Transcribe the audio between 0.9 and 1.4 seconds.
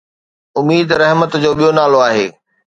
رحمت